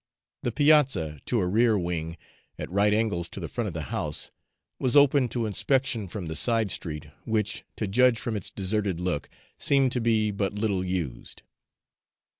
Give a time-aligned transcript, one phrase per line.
[0.41, 2.17] The piazza to a rear wing,
[2.57, 4.31] at right angles to the front of the house,
[4.79, 9.29] was open to inspection from the side street, which, to judge from its deserted look,
[9.59, 11.43] seemed to be but little used.